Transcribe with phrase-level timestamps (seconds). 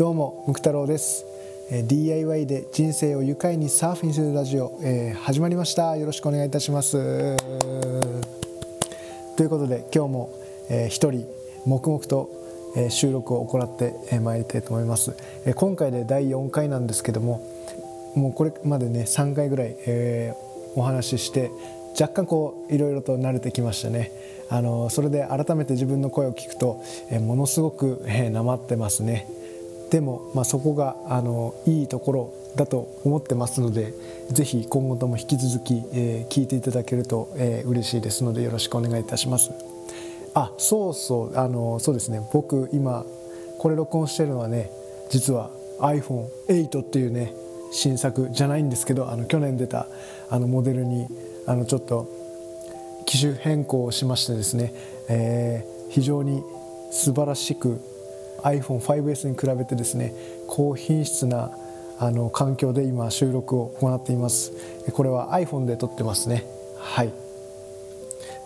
[0.00, 1.26] どうもムク太郎です。
[1.70, 5.94] DIY で人生を愉快にサーフィンするラジオ、えー、始まりました。
[5.98, 7.36] よろしくお願いいたします。
[9.36, 10.30] ということで今日も、
[10.70, 11.26] えー、一人
[11.66, 12.30] 黙々と、
[12.78, 15.14] えー、収録を行ってまいりたいと思います、
[15.44, 17.46] えー、今回で第4回なんですけども
[18.14, 21.50] もうこれまでね3回ぐらい、えー、お話しして
[22.00, 24.10] 若干こういろいろと慣れてきましたね。
[24.48, 29.26] あのそれで改めて自分の声を聞くと、えー、ものすごく、えー、なまってますね。
[29.90, 33.92] でも、まあ、そこがあのいいところだと思ってますので
[34.30, 39.50] ぜひ今後とも引き続き、えー、聞いていただけると、えー、嬉しいですのでよろしくお願いいたします。
[40.32, 42.20] あそうそうあのそうですね。
[42.32, 43.04] 僕今
[43.58, 44.70] これ録音してるのはね
[45.10, 47.34] 実は iPhone8 っていうね
[47.72, 49.86] 新作じゃないんですけどあの去年出た
[50.30, 51.08] あのモデルに
[51.46, 52.08] あのちょっと
[53.06, 54.72] 機種変更をしましてですね、
[55.08, 56.42] えー、非常に
[56.92, 57.80] 素晴らしく
[58.44, 60.12] iPhone5S に比べてですね
[60.46, 61.50] 高品質な
[61.98, 64.52] あの環境で今収録を行っています。
[64.92, 66.44] これは iPhone で撮ってますね。
[66.78, 67.12] はい。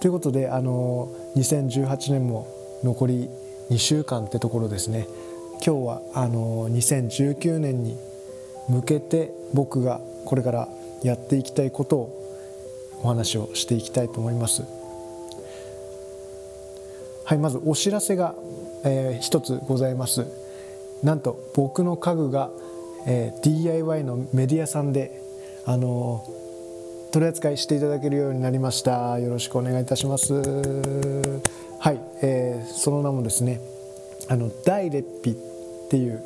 [0.01, 2.48] ということであの2018年も
[2.83, 3.31] 残り
[3.70, 5.06] 2週間ってところですね。
[5.64, 7.97] 今日はあの2019年に
[8.69, 10.69] 向けて僕がこれから
[11.03, 14.64] やっていきたいことをお話をしていきたいと思います。
[17.25, 18.34] はいまずお知らせが
[18.84, 20.27] えー、一つございます。
[21.02, 22.50] なんと僕の家具が、
[23.06, 25.20] えー、DIY のメディアさんで
[25.66, 29.18] あのー、取り扱いしていただけるようになりました。
[29.18, 30.34] よろしくお願いいたします。
[31.78, 33.60] はい、えー、その名もですね
[34.28, 35.34] あの大レッピっ
[35.90, 36.22] ていう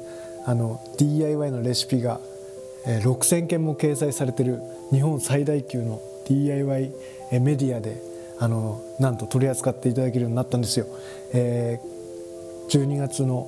[0.47, 2.21] あの DIY のレシピが、
[2.87, 4.61] えー、6000件も掲載されてる
[4.93, 6.93] 日本最大級の DIY
[7.33, 8.01] メディアで
[8.39, 10.87] あのなんと取り扱っていただけるようになったんですよ、
[11.35, 11.98] えー
[12.69, 13.47] 12月の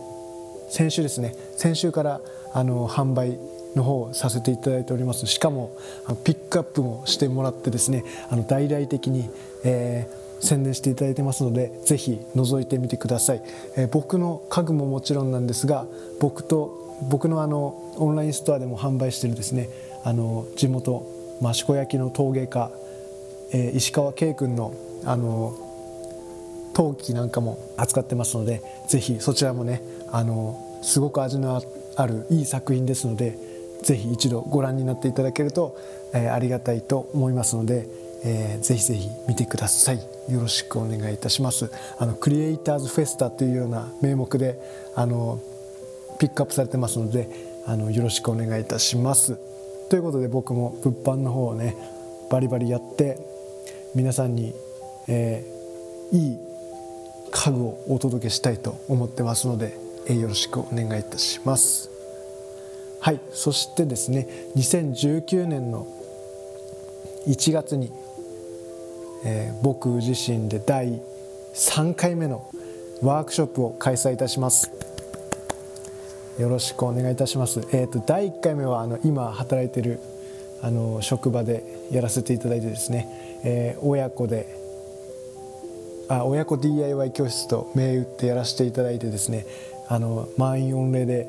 [0.71, 1.35] 先週ですね。
[1.57, 2.21] 先週から
[2.53, 3.39] あの販売
[3.77, 5.27] の方をさせていただいております。
[5.27, 5.77] しかも
[6.25, 9.28] ピックアップもしてもらってですねあの大々的に、
[9.65, 13.43] えー、宣伝していただいてますのでぜひ覗いてみてください、
[13.77, 15.87] えー、僕の家具ももちろんなんですが
[16.19, 19.69] 僕と僕のあのオンラインストアでも販売してるですね
[20.05, 21.06] あの地元
[21.43, 22.71] 益子焼の陶芸家、
[23.53, 24.75] えー、石川圭君の
[25.05, 25.69] あの
[26.75, 31.62] 陶器なんかも扱ってますのでぜひそちらもねあのすごく味の
[31.97, 33.36] あるいい作品ですので
[33.82, 35.76] ぜひ一度ご覧になっていただけると、
[36.14, 37.86] えー、ありがたいと思いますので、
[38.25, 39.98] えー、ぜひぜひ見てください。
[40.28, 41.70] よろしくお願いいたします。
[41.98, 44.60] あのクリエイターズフェスタというような名目で
[44.94, 45.41] あの
[46.19, 47.28] ピックアップされてますので
[47.66, 49.38] あのよろしくお願いいたします。
[49.88, 51.75] ということで僕も物販の方をね
[52.31, 53.19] バリバリやって
[53.94, 54.54] 皆さんに、
[55.08, 56.50] えー、いい
[57.31, 61.91] 家具をお届けしたいと思ってますので、よろしくお願いいたします
[63.01, 64.27] はいそしてですね
[64.57, 65.87] 2019年の
[67.27, 67.93] 1月に、
[69.25, 71.01] えー、僕自身で第
[71.55, 72.51] 3回目の
[73.03, 74.71] ワークショップを開催いたします
[76.41, 77.61] よろしくお願いいたします。
[77.71, 80.01] えっ、ー、と第1回目はあの今働いてる
[80.62, 84.59] あの職場でやらせていただいてですね、えー、親子で
[86.10, 89.47] あ親子 DIY 教室と銘打ってやらせていただいてですね
[89.88, 91.28] あの満員御礼で、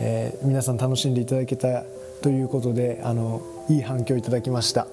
[0.00, 1.84] えー、皆さん楽しんでいただけた
[2.22, 4.86] ということであのいい反響いただきました、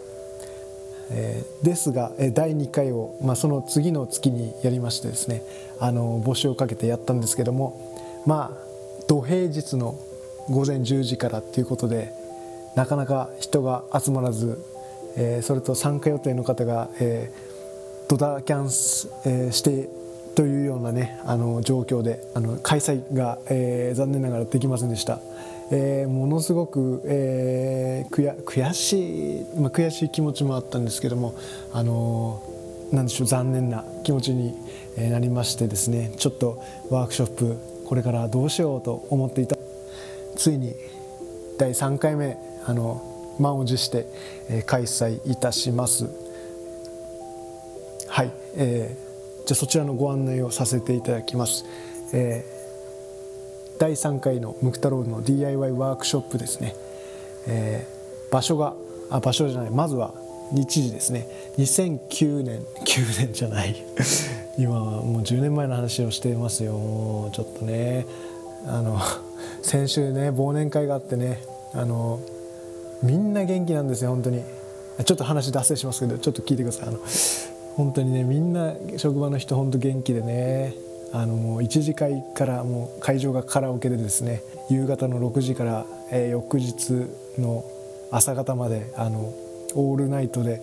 [1.12, 5.44] えー、ですが、え第2回を、まあ、その次の月にやりましてですね
[5.80, 9.96] あの募集をかけてやったんですけどもまあ土平日の
[10.50, 12.14] 午前10時からっていうことで
[12.76, 14.62] なかなか人が集まらず、
[15.16, 17.51] えー、それと参加予定の方が、えー、
[18.12, 18.66] ドタキャン、
[19.26, 19.88] えー、して
[20.36, 25.22] というようなねあの状況であの開催が、えー、残念ながらできませんでした。
[25.72, 31.36] えー、ものすごく、えー、悔悔しい、まあ、悔しい気持ちもあったんですけども、
[31.72, 34.58] あのー、なんでしょう残念な気持ちに
[34.98, 39.56] なりましてですねちょっとワークショップこれからどうしようと思っていた
[40.36, 40.76] ついに
[41.58, 42.36] 第3回目
[42.66, 44.08] あの満を持して、
[44.66, 46.31] 開催いたします。
[48.56, 51.66] えー、じゃあそちらのご案内をさせていただきます、
[52.14, 56.76] えー、第3回のムクタロウの DIY ワークショップですね、
[57.48, 58.76] えー、場所が
[59.10, 60.14] あ場所じゃないまずは
[60.52, 61.28] 日時ですね。
[61.58, 63.76] 2009年 9年じゃない。
[64.58, 67.30] 今はもう10年前の話をしていますよ。
[67.32, 68.06] ちょっとね
[68.68, 69.00] あの
[69.64, 71.42] 先週ね忘年会があってね
[71.74, 72.20] あの
[73.02, 74.44] みんな元気なんですよ本当に。
[75.06, 76.88] ちょっと話脱線しますけどちょっと聞いてください。
[76.90, 77.00] あの
[77.82, 80.76] 本当にねみんな職場の人本当元気でね
[81.14, 87.08] あのもう1次会からもう会場がカラオケでですね夕方の6時から、えー、翌日
[87.40, 87.66] の
[88.12, 89.34] 朝方まであの
[89.74, 90.62] オールナイトで、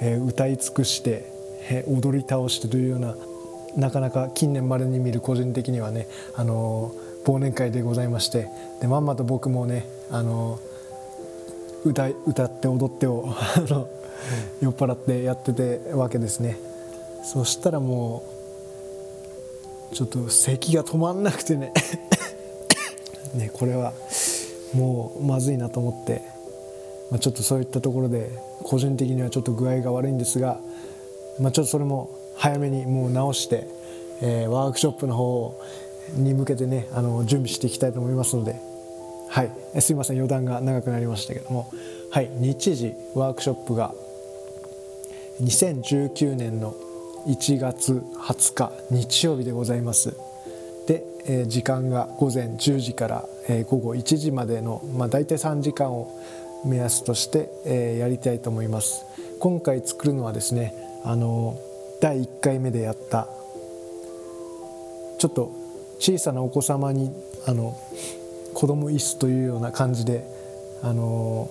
[0.00, 1.24] えー、歌い尽くして、
[1.70, 3.16] えー、踊り倒してというような
[3.76, 6.92] なかなか近年まれに見る個人的にはね、あの
[7.24, 8.48] 忘年会でございまして
[8.80, 10.60] でまんまと僕もね、あの
[11.84, 13.28] 歌歌って踊ってを
[14.60, 16.58] 酔っ払ってやっててわけですね。
[17.22, 18.22] そしたらも
[19.92, 21.72] うちょっと咳が止まんなくてね。
[23.34, 23.92] ねこれは
[24.74, 26.22] もうまずいなと思って、
[27.10, 28.30] まあ、ちょっとそういったところで
[28.62, 30.60] 個人的にはちょっと具合が悪いんですが、
[31.38, 33.68] まあ、ちょっとそれも早めにもう直して、
[34.20, 35.60] えー、ワークショップの方
[36.16, 38.56] に向けてねあの準備していきたいと思いますので、
[39.28, 40.16] はい、すいません。
[40.16, 41.70] 余談が長くなりましたけども、
[42.10, 43.94] はい、日時ワークショップが
[45.40, 46.74] 2019年の
[47.26, 50.16] 1月20日日曜日でございます。
[50.86, 56.10] で、えー、時間が午前10時から、えー、午後1時までの、まあ、大体3時間を
[56.64, 59.04] 目安として、えー、やりたいと思います。
[59.38, 61.58] 今回作るのはですねあの
[62.00, 63.26] 第1回目でやった
[65.18, 65.52] ちょっと
[65.98, 67.10] 小さなお子様に
[67.46, 67.74] あの
[68.54, 70.24] 子供椅子というような感じで
[70.82, 71.50] あの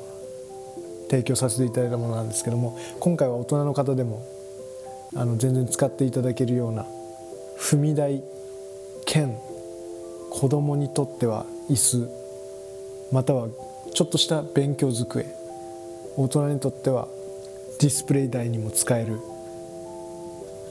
[1.09, 4.23] 提供させていただいたものなんですけども今回は大人の方でも
[5.15, 6.85] あの全然使っていただけるような
[7.57, 8.23] 踏み台
[9.05, 9.35] 兼
[10.29, 12.09] 子供にとっては椅子
[13.11, 13.47] または
[13.93, 15.25] ちょっとした勉強机
[16.15, 17.07] 大人にとっては
[17.79, 19.19] ディスプレイ台にも使える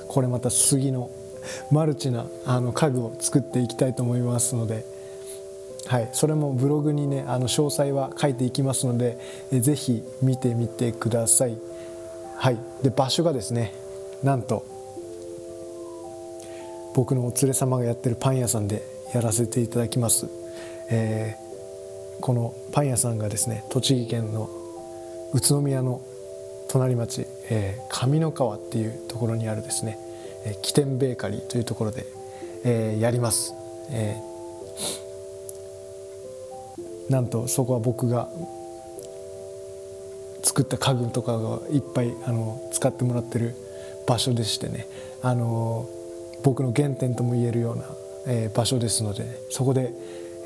[0.06, 1.11] これまた杉の
[1.70, 4.98] マルチなあの家具を作っていきたいと思いますので。
[5.88, 9.19] はい、それもブログにねあの詳細は書いていきますので
[9.50, 11.56] えぜひ見てみてください。
[12.37, 13.73] はい、で場所がですね
[14.23, 14.67] なんと
[16.94, 18.82] 僕のお連れ様がやってるパン屋さんで
[19.14, 20.29] やらせていただきます。
[20.90, 24.50] えー、このパン屋さんがですね栃木県の
[25.32, 26.02] 宇都宮の
[26.69, 29.99] 隣町、えー、上三川っていうところにあるですね、
[30.44, 32.05] えー、起点ベーカリーというところで、
[32.64, 33.55] えー、やります。
[33.90, 35.07] えー
[37.08, 38.28] なんとそこは僕が
[40.43, 43.55] 作った家具とかがいっぱいあの使ってもらってる
[44.06, 44.87] 場所でしてね。
[45.22, 45.88] あの
[46.44, 47.84] 僕の原点とも言えるような、
[48.26, 49.93] えー、場所ですので、ね、そこで、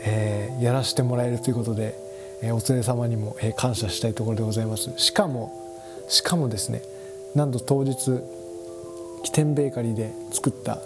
[0.05, 1.95] えー、やらせてもらえるということで、
[2.43, 4.91] えー、お連れ様にも、えー、感謝したいところでございます。
[4.97, 5.53] しかも
[6.09, 6.83] しかもですね
[7.35, 8.21] なんと当日
[9.23, 10.79] 起点ベーカリーで作った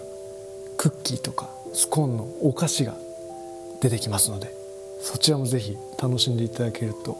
[0.77, 2.95] クッキーとかスコーンのお菓子が
[3.81, 4.56] 出てきますので
[4.99, 7.17] そちらもぜひ楽しんでいただけると、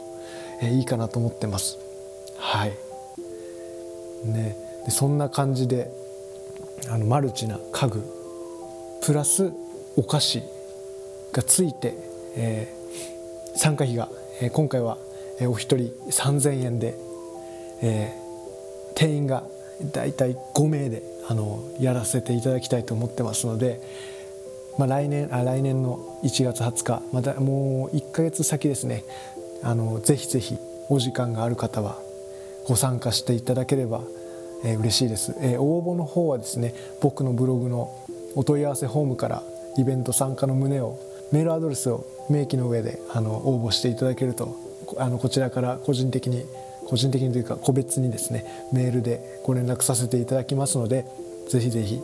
[0.62, 1.78] えいいかなと思ってます。
[2.38, 2.74] はい。
[4.26, 4.56] ね。
[4.86, 5.92] でそんな感じで
[6.90, 8.04] あのマルチな家具
[9.02, 9.52] プラス
[9.96, 10.44] お菓子
[11.34, 11.94] がついて、
[12.36, 14.10] えー、参加費が、
[14.42, 14.98] えー、今回は、
[15.40, 16.96] え、お一人3000円で、
[17.82, 19.44] えー、定員が
[19.94, 23.82] だいたい5名であのやらせていただきたいと思ってますので、
[24.78, 29.04] まあ、来年あ来年の1月20日またもう1ヶ月先ですね
[29.64, 30.58] あのぜひぜひ
[30.90, 31.98] お時間がある方は
[32.68, 34.02] ご参加していただければ、
[34.64, 37.90] えー、嬉しいです、えー、応募の方はですね僕のブログの
[38.36, 39.44] お問い合わせフォームから
[39.78, 41.00] イベント参加の旨を
[41.32, 44.56] メールアドレスを明記の上であの応募していただけると
[44.98, 46.46] あのこちらから個人的に
[46.88, 51.06] 個人的にというか個別にですねメールでご連絡させていただきますので
[51.50, 52.02] ぜひぜひ、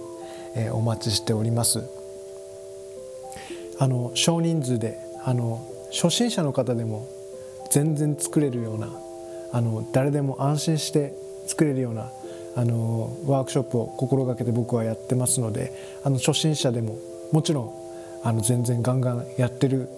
[0.56, 2.03] えー、お待ちしております。
[3.80, 7.08] あの少人数であの初心者の方でも
[7.72, 8.90] 全然作れるような
[9.52, 11.14] あの誰でも安心して
[11.48, 12.12] 作れるような
[12.56, 15.72] あのワークショップを心がけて僕はやってますので
[16.04, 16.98] あの初心者でも
[17.32, 17.84] もちろん
[18.24, 19.90] あの全然ガンガンやってる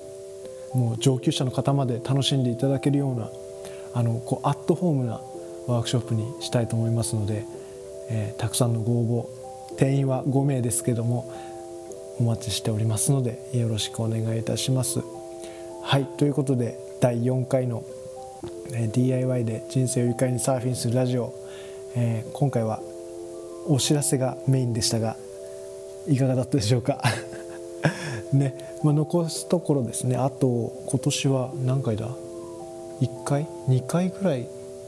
[0.73, 3.29] もう上級者の方まで楽しんでいただけるような
[3.93, 5.21] あのこうアットホームな
[5.67, 7.45] ワークショップにしたいと思いますので、
[8.09, 9.29] えー、たくさんのご応
[9.73, 11.31] 募定員は5名ですけども
[12.19, 15.01] お待ちしておりますのでよろしくお願いいたします。
[15.83, 17.83] はいということで第4回の、
[18.93, 21.33] DIY で人生を愉快にサーフィンするラジオ、
[21.95, 22.81] えー、今回は
[23.67, 25.15] お知らせがメインでしたが
[26.07, 27.01] いかがだったでしょうか？
[28.33, 30.15] ね、まあ、残すところですね。
[30.15, 32.09] あと今年は何回だ
[33.01, 34.47] ？1回？2回ぐらい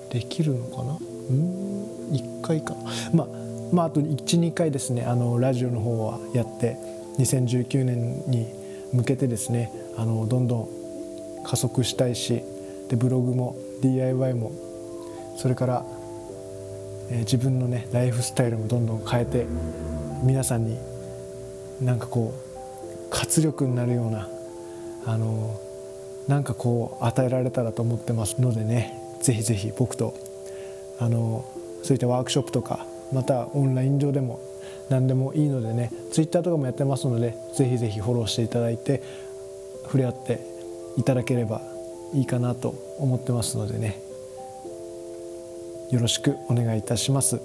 [0.10, 0.98] できるのかな？
[1.30, 2.76] うん？1回か。
[3.14, 3.28] まあ
[3.72, 5.04] まああと12回ですね。
[5.04, 6.97] あのラジオの方はやって。
[7.20, 8.48] 2019年に
[8.94, 12.42] 向けてですねあのどんどん加速したいし
[12.90, 14.52] でブログも DIY も
[15.38, 15.86] それから、
[17.10, 19.46] えー、自分のねライフスタイルもどんどん変えて
[20.24, 20.78] 皆さんに
[21.82, 24.28] なんかこう活力になるような
[25.06, 25.60] あの
[26.28, 30.14] なんかこう与えられたらと思ってますのでねぜひぜひ僕と
[31.00, 31.46] あの
[31.84, 34.40] そういったワークショップとかまたオンライン上でも
[34.90, 39.02] 何でもいいのでねツイッターとかもやってますのでぜひぜひフォローしていただいて
[39.84, 40.40] 触れ合って
[40.98, 41.62] いただければ
[42.14, 44.08] いいかなと思ってますのでね。
[45.92, 47.40] よろしくお願いいたします。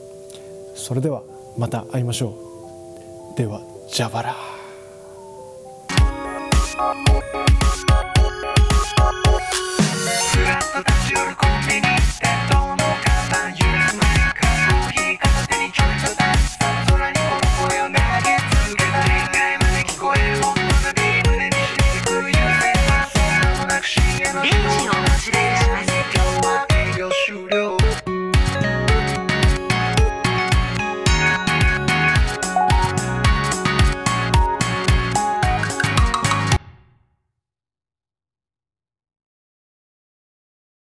[0.75, 1.23] それでは
[1.57, 2.37] また会いましょ
[3.35, 3.37] う。
[3.37, 4.37] ではジャバラ